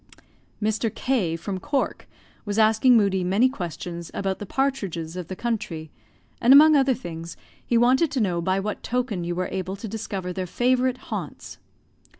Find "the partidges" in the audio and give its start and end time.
4.39-5.15